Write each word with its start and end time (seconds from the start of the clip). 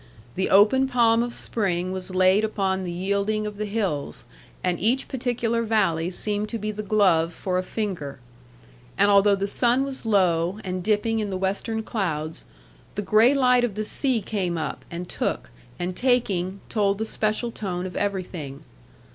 The 0.33 0.49
open 0.49 0.87
palm 0.87 1.21
of 1.21 1.31
spring 1.31 1.91
was 1.91 2.09
laid 2.15 2.43
upon 2.43 2.81
the 2.81 2.89
yielding 2.91 3.45
of 3.45 3.57
the 3.57 3.65
hills; 3.67 4.25
and 4.63 4.79
each 4.79 5.07
particular 5.07 5.61
valley 5.61 6.09
seemed 6.09 6.49
to 6.49 6.57
be 6.57 6.71
the 6.71 6.81
glove 6.81 7.33
for 7.35 7.59
a 7.59 7.61
finger. 7.61 8.17
And 8.97 9.11
although 9.11 9.35
the 9.35 9.45
sun 9.45 9.83
was 9.83 10.03
low, 10.03 10.57
and 10.63 10.81
dipping 10.83 11.19
in 11.19 11.29
the 11.29 11.37
western 11.37 11.83
clouds, 11.83 12.45
the 12.95 13.03
gray 13.03 13.35
light 13.35 13.63
of 13.63 13.75
the 13.75 13.85
sea 13.85 14.23
came 14.23 14.57
up, 14.57 14.83
and 14.89 15.07
took, 15.07 15.51
and 15.77 15.95
taking, 15.95 16.61
told 16.67 16.97
the 16.97 17.05
special 17.05 17.51
tone 17.51 17.85
of 17.85 17.95
everything. 17.95 18.63